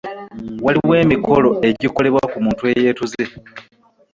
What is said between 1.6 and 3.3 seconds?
egikolebwa ku muntu eyeetuze.